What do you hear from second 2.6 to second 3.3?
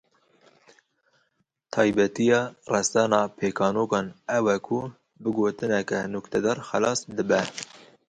resen a